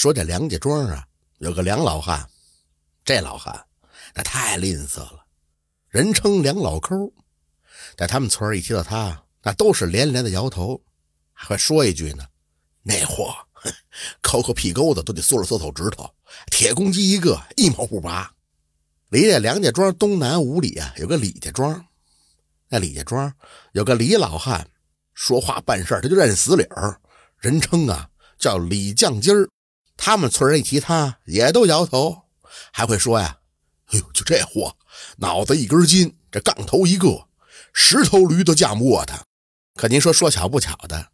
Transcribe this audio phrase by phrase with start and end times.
[0.00, 1.06] 说这梁家庄啊，
[1.40, 2.26] 有个梁老汉，
[3.04, 3.66] 这老汉
[4.14, 5.26] 那太吝啬了，
[5.90, 7.12] 人称梁老抠。
[7.98, 10.82] 在他们村一提到他，那都是连连的摇头，
[11.34, 12.24] 还说一句呢
[12.82, 13.34] ：“那货
[14.22, 16.10] 抠抠屁沟子都得缩着缩手指头，
[16.50, 18.32] 铁公鸡一个，一毛不拔。”
[19.10, 21.84] 离这梁家庄东南五里啊，有个李家庄。
[22.70, 23.30] 那李家庄
[23.72, 24.66] 有个李老汉，
[25.12, 26.98] 说话办事他就认死理儿，
[27.36, 28.08] 人称啊
[28.38, 29.46] 叫李犟筋儿。
[30.02, 32.22] 他们村人一提他，也都摇头，
[32.72, 33.36] 还会说呀
[33.92, 34.74] ：“哎呦，就这货，
[35.18, 37.26] 脑子一根筋，这杠头一个，
[37.74, 39.22] 十头驴都架不过他。”
[39.76, 41.08] 可您说说巧不巧的，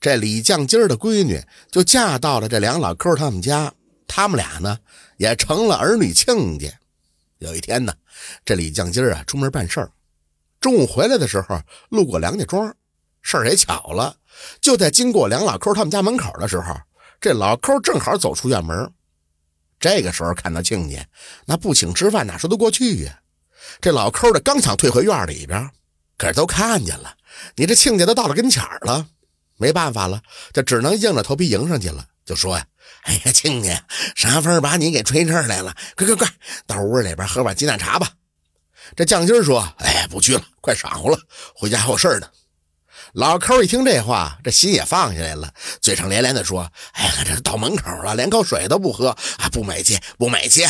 [0.00, 3.74] 这李将今儿的闺女就嫁到了这梁老抠他们家，
[4.06, 4.78] 他们俩呢
[5.16, 6.68] 也成了儿女亲家。
[7.38, 7.92] 有一天呢，
[8.44, 9.90] 这李将今儿啊出门办事儿。
[10.60, 12.72] 中午回来的时候，路过梁家庄，
[13.20, 14.16] 事儿也巧了，
[14.60, 16.72] 就在经过梁老抠他们家门口的时候，
[17.20, 18.92] 这老抠正好走出院门。
[19.80, 21.06] 这个时候看到亲家，
[21.46, 23.20] 那不请吃饭哪说得过去呀？
[23.80, 25.70] 这老抠的刚想退回院里边，
[26.16, 27.16] 可是都看见了，
[27.56, 29.06] 你这亲家都到了跟前了，
[29.56, 32.66] 没办法了，就只能硬着头皮迎上去了，就说呀
[33.02, 35.74] ：“哎呀，亲家，啥风把你给吹这儿来了？
[35.96, 36.28] 快快快，
[36.66, 38.10] 到屋里边喝碗鸡蛋茶吧。”
[38.96, 41.18] 这犟筋说：“哎，不去了，快晌午了，
[41.54, 42.28] 回家还有事呢。”
[43.12, 50.64] 老抠一听这话，这心也放下来了，嘴上连连的说：“哎呀，这到门口了，连口水都不喝啊，不美气，不美气。”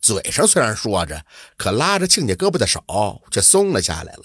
[0.00, 1.24] 嘴上虽然说着，
[1.56, 2.82] 可拉着亲家胳膊的手
[3.30, 4.24] 却松了下来了。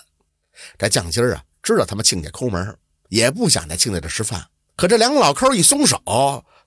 [0.78, 2.78] 这犟筋啊，知道他们亲家抠门，
[3.10, 4.48] 也不想在亲家这吃饭。
[4.76, 6.02] 可这两老抠一松手，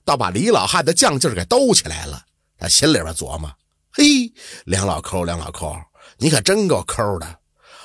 [0.03, 2.23] 倒把李老汉的犟劲给兜起来了。
[2.57, 3.51] 他心里边琢磨
[3.91, 4.33] ：“嘿，
[4.65, 5.75] 梁老抠，梁老抠。”
[6.17, 7.39] 你可真够抠的！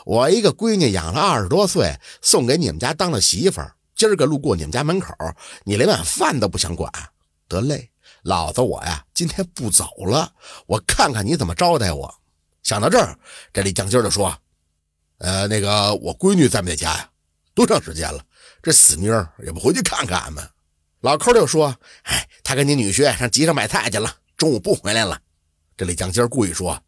[0.06, 3.60] 我一个闺女养了二十多岁，送给你们家当了媳妇，
[3.96, 5.12] 今儿个路过你们家门口，
[5.64, 6.88] 你连碗饭都不想管。
[7.48, 7.90] 得嘞，
[8.22, 10.32] 老子我呀，今天不走了，
[10.66, 12.14] 我看看你怎么招待我。
[12.62, 13.18] 想到这儿，
[13.52, 14.32] 这李将军就说
[15.18, 17.10] ：“呃，那个我闺女在没在家呀？
[17.52, 18.24] 多长时间了？
[18.62, 19.12] 这死妞
[19.44, 20.48] 也不回去看看俺们。”
[21.02, 21.76] 老抠就说
[22.06, 25.20] ：“哎，他跟你女婿上集上买菜去了，中午不回来了。”
[25.76, 26.80] 这李将军故意说。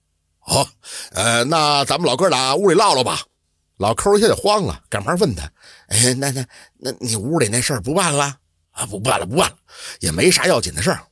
[0.49, 0.67] 好，
[1.13, 3.21] 呃，那咱们老哥俩屋里唠唠吧。
[3.77, 5.43] 老抠一下就慌了，赶忙问他
[5.89, 6.45] ：“哎，那那
[6.79, 8.35] 那你屋里那事儿不办了？
[8.71, 9.57] 啊，不办了，不办了，
[10.01, 11.03] 也没啥要紧的事儿。”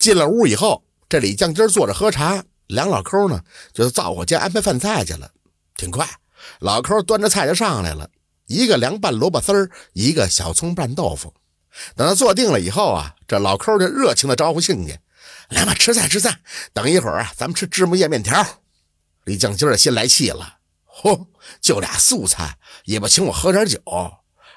[0.00, 3.40] 进了屋以后，这李将军坐着喝茶，梁老抠呢
[3.74, 5.30] 就灶火间安排饭菜去了。
[5.76, 6.08] 挺快，
[6.60, 8.08] 老抠端着菜就上来了，
[8.46, 11.32] 一个凉拌萝卜丝儿，一个小葱拌豆腐。
[11.94, 14.98] 等他坐定了以后啊，这老抠就热情的招呼亲家
[15.50, 16.40] ：“来吧，吃菜吃菜。
[16.72, 18.44] 等一会儿啊，咱们吃芝麻叶面条。”
[19.28, 20.54] 李犟筋儿心来气了，
[20.86, 21.26] 嚯，
[21.60, 22.56] 就俩素菜
[22.86, 23.78] 也不请我喝点酒，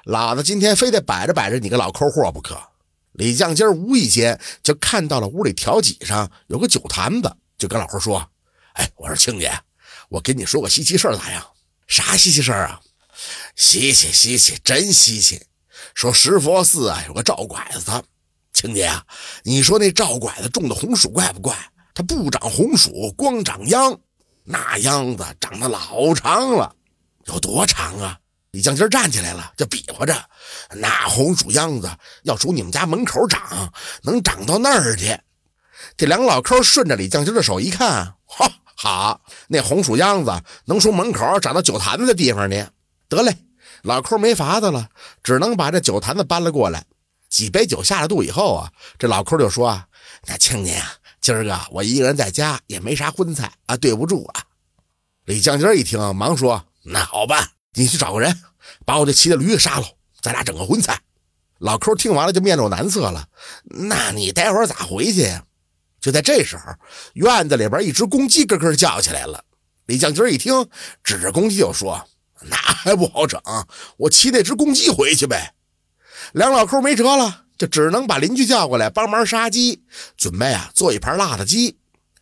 [0.06, 2.58] 老子今天非得摆着摆着你个老抠货不可。
[3.12, 8.26] 李犟筋儿无意间就看到了屋里条几上有个酒坛子，就跟老抠说
[8.76, 9.62] ：“哎，我说亲家，
[10.08, 11.46] 我跟你说个稀奇事儿咋样？
[11.86, 12.80] 啥稀奇事儿啊？
[13.58, 15.48] 稀奇稀奇，真稀奇！
[15.94, 18.02] 说石佛寺啊有个赵拐子，
[18.54, 19.06] 亲家呀，
[19.44, 21.54] 你说那赵拐子种的红薯怪不怪？
[21.94, 24.00] 他不长红薯，光长秧。”
[24.44, 26.76] 那秧子长得老长了，
[27.26, 28.18] 有多长啊？
[28.52, 30.14] 李将军站起来了，就比划着，
[30.72, 31.90] 那红薯秧子
[32.24, 33.72] 要数你们家门口长，
[34.04, 35.18] 能长到那儿去。
[35.96, 42.68] 这两老抠顺着李将军的手一看，哈，好，那红薯秧子能从门口长到酒坛子的地方呢。
[43.08, 43.34] 得嘞，
[43.84, 44.90] 老抠没法子了，
[45.24, 46.84] 只能把这酒坛子搬了过来。
[47.30, 49.82] 几杯酒下了肚以后啊，这老抠就说
[50.28, 50.92] ：“那亲家呀。”
[51.22, 54.44] 今儿个我一个人在家，也没啥荤菜啊，对不住啊。
[55.26, 58.42] 李将军一听，忙说：“那好办，你去找个人，
[58.86, 59.86] 把我这骑的驴给杀了，
[60.20, 61.00] 咱俩整个荤菜。”
[61.60, 63.28] 老抠听完了就面露难色了。
[63.66, 65.44] 那你待会儿咋回去呀？
[66.00, 66.74] 就在这时候，
[67.14, 69.46] 院子里边一只公鸡咯咯叫起来了。
[69.86, 70.68] 李将军一听，
[71.04, 72.04] 指着公鸡就说
[72.50, 73.40] ：“那还不好整，
[73.98, 75.54] 我骑那只公鸡回去呗。”
[76.34, 77.46] 梁老抠没辙了。
[77.62, 79.84] 就只能把邻居叫过来帮忙杀鸡，
[80.18, 81.78] 准备啊做一盘辣子鸡。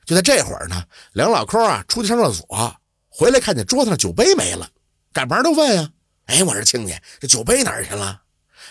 [0.06, 2.76] 就在这会儿呢，梁老抠啊出去上厕所，
[3.08, 4.70] 回来看见桌子上酒杯没了，
[5.14, 5.90] 赶忙都问呀
[6.28, 8.22] ：“哎，我说亲家，这酒杯哪去了？”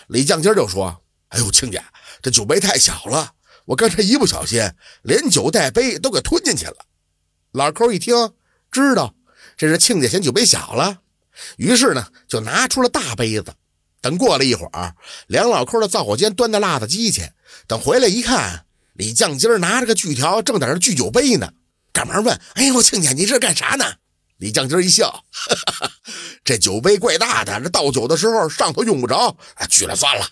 [0.09, 1.83] 李犟筋就说：“哎呦，亲家，
[2.21, 3.31] 这酒杯太小了，
[3.65, 4.61] 我刚才一不小心
[5.01, 6.75] 连酒带杯都给吞进去了。”
[7.53, 8.31] 老抠一听，
[8.69, 9.15] 知道
[9.57, 10.99] 这是亲家嫌酒杯小了，
[11.57, 13.51] 于是呢就拿出了大杯子。
[14.01, 14.95] 等过了一会儿，
[15.27, 17.31] 梁老抠的灶火间端着辣子鸡去。
[17.67, 21.51] 等回来一看，李犟筋拿着个锯条，正在那锯酒杯呢。
[21.91, 23.85] 赶忙问：“哎呦，亲家，你这干啥呢？”
[24.37, 25.91] 李犟筋一笑：“哈哈，
[26.45, 30.25] 这酒杯怪大的，这倒酒的时候上头用不着，啊锯了算了。”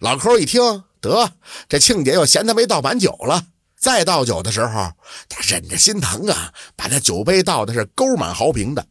[0.00, 1.32] 老抠一听，得，
[1.68, 3.46] 这庆姐又嫌他没倒满酒了。
[3.78, 4.92] 再倒酒的时候，
[5.28, 8.86] 他忍着心疼啊，把那酒杯倒的是勾满豪瓶的。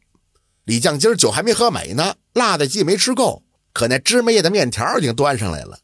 [0.66, 3.44] 李酱今酒还没喝美呢，辣子鸡没吃够，
[3.76, 5.78] 可那芝麻叶的面条已经端上来了。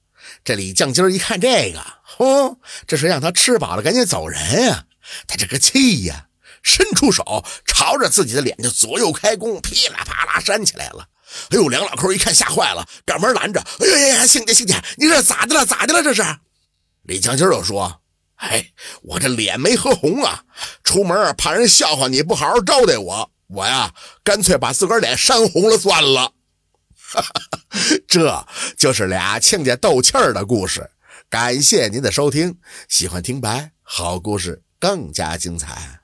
[0.46, 2.58] 这李将今儿一看这个，哼，
[2.88, 4.86] 这是让他吃饱了赶紧走人呀！
[5.28, 6.28] 他这个气呀，
[6.64, 11.06] 伸出手朝着自己的脸就左右开弓，噼里啪啦扇起来了。
[11.50, 15.66] 哎呦，梁老抠一看吓坏了，赶忙拦着：“哎呀呀，兄弟兄弟，你这咋的了？
[15.66, 16.02] 咋的了？
[16.02, 16.24] 这是？”
[17.04, 18.00] 李将军又说
[18.40, 18.72] ：“哎，
[19.02, 20.46] 我这脸没喝红啊，
[20.86, 23.94] 出门怕人笑话你不好好招待我，我呀
[24.24, 26.32] 干脆把自个儿脸扇红了算了。”
[26.96, 27.51] 哈哈
[28.12, 30.92] 这就是俩亲家斗气儿的故事。
[31.30, 32.58] 感谢您的收听，
[32.90, 36.01] 喜欢听白好故事更加精彩。